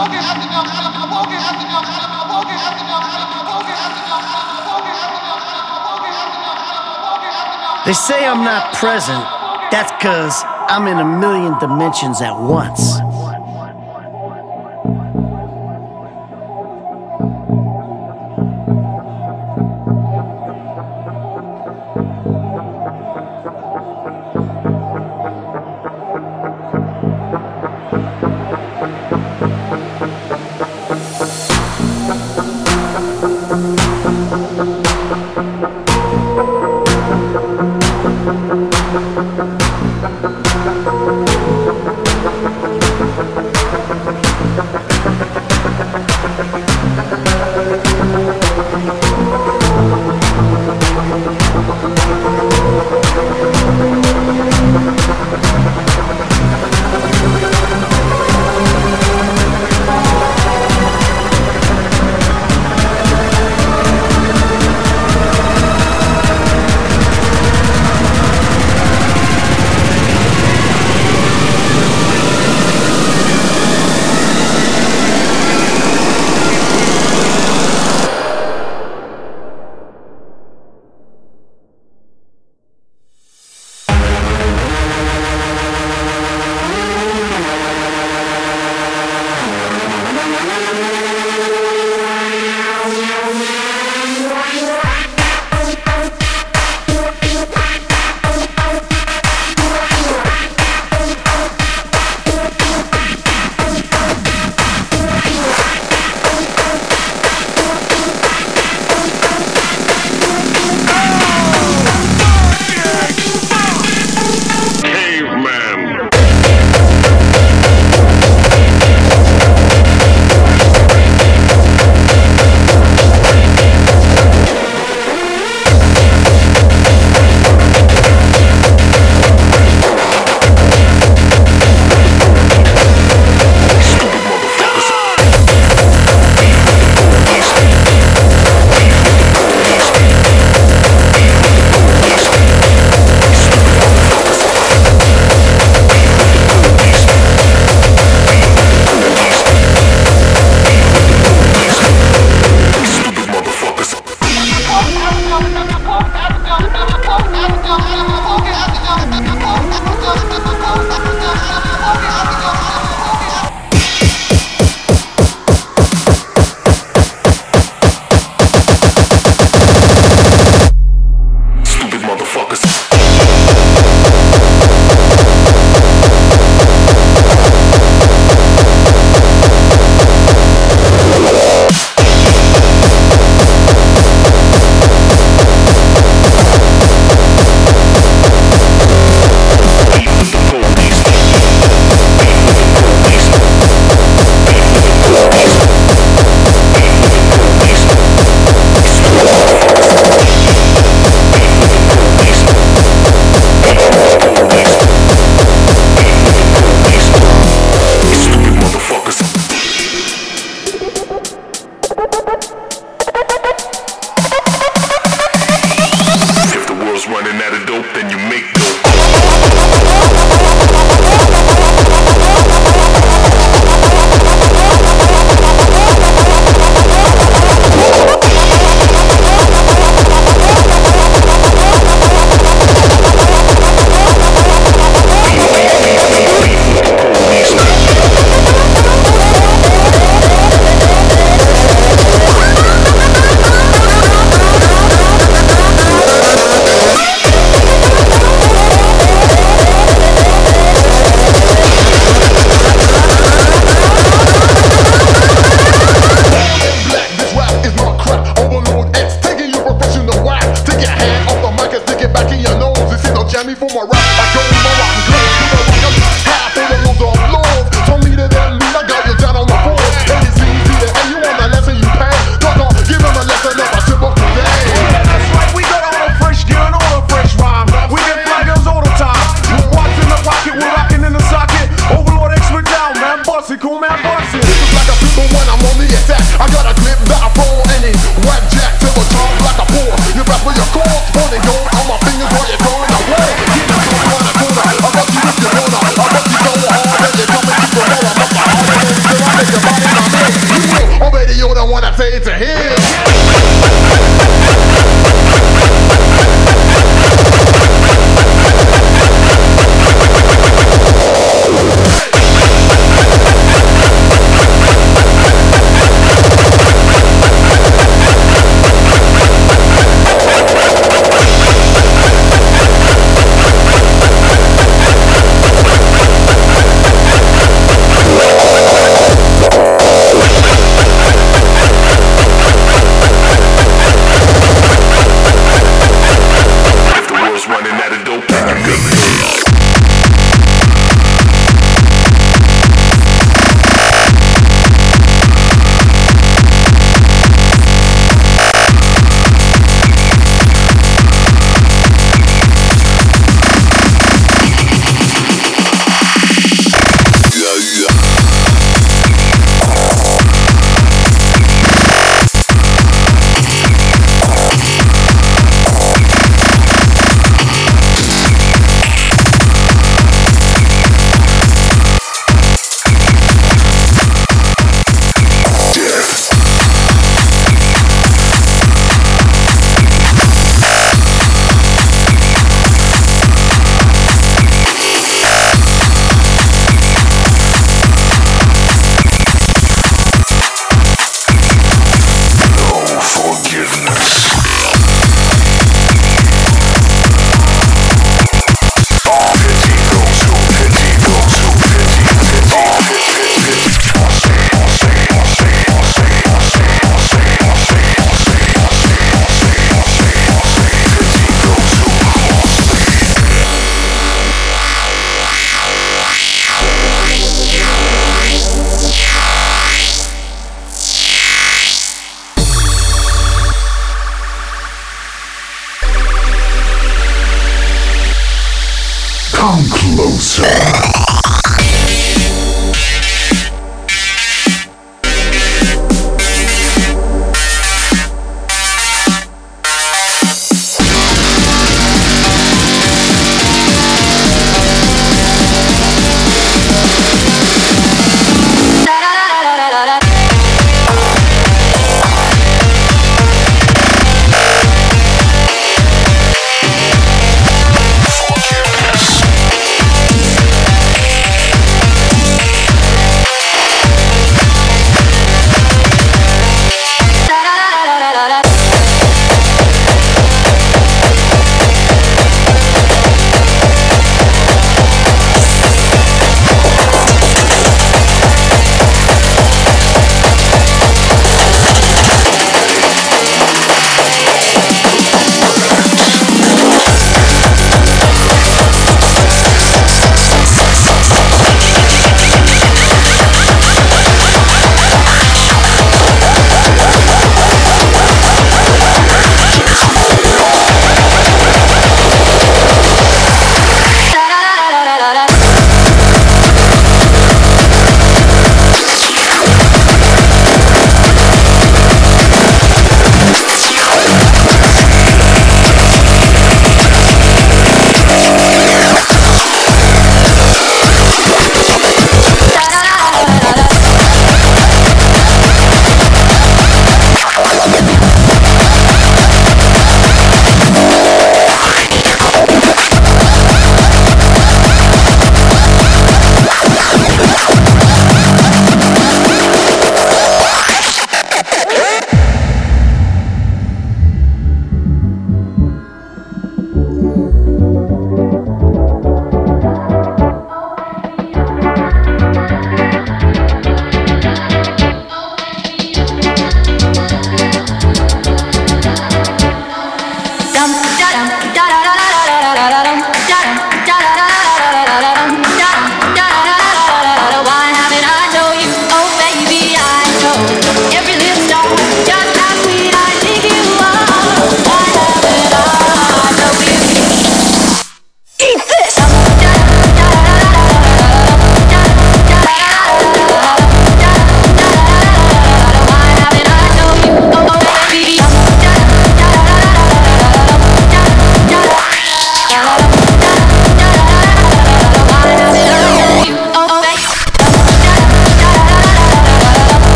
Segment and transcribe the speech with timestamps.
[0.00, 0.06] They
[7.92, 9.22] say I'm not present.
[9.70, 13.09] That's cause I'm in a million dimensions at once.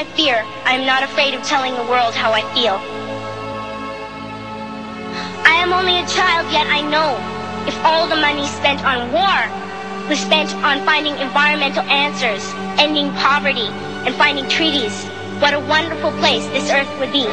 [0.00, 2.80] My fear, I am not afraid of telling the world how I feel.
[5.44, 7.20] I am only a child, yet I know
[7.68, 9.36] if all the money spent on war
[10.08, 12.40] was spent on finding environmental answers,
[12.80, 13.68] ending poverty,
[14.08, 15.04] and finding treaties,
[15.36, 17.28] what a wonderful place this earth would be.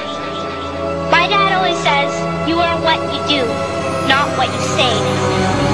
[1.07, 2.11] My dad always says,
[2.49, 3.47] you are what you do,
[4.11, 5.66] not what you say.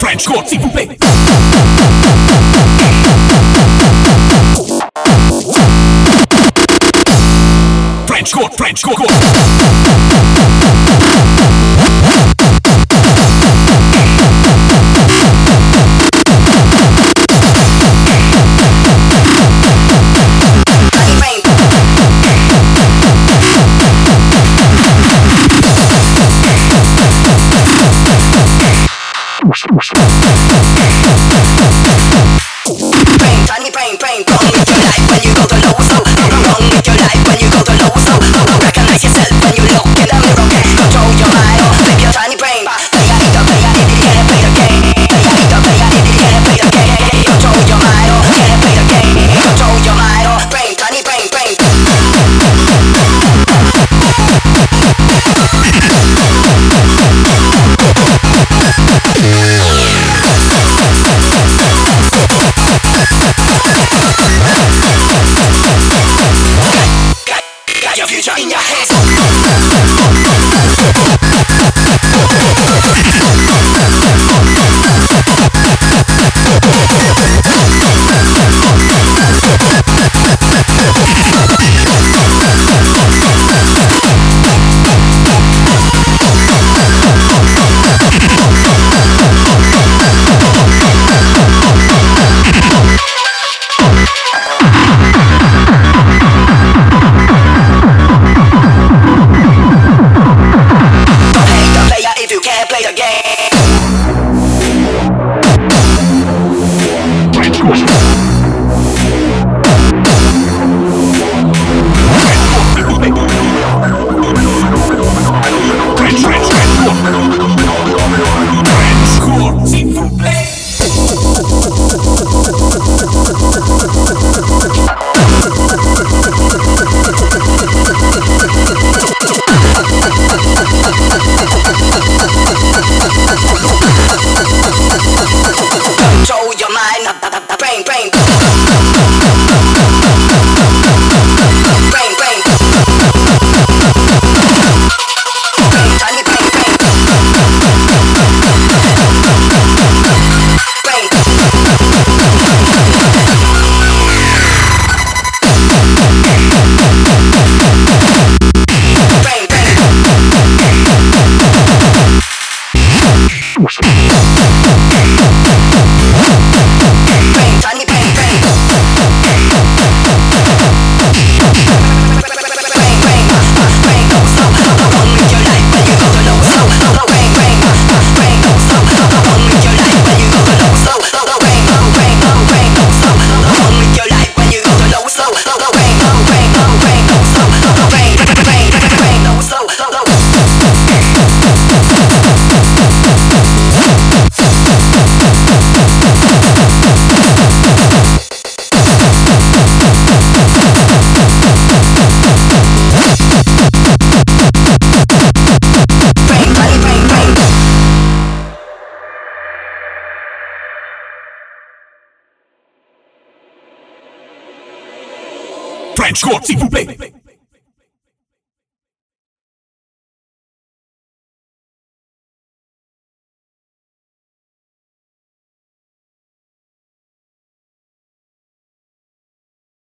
[0.00, 0.88] French, good s'il vous plaît.
[8.06, 8.96] French, good French, good,